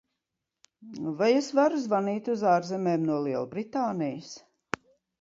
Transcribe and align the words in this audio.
Vai 1.19 1.27
es 1.41 1.51
varu 1.59 1.83
zvanīt 1.85 2.33
uz 2.37 2.49
ārzemēm 2.55 3.07
no 3.13 3.21
Lielbritānijas? 3.31 4.37